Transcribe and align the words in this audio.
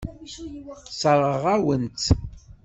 Sseṛɣeɣ-awen-tt. 0.89 2.05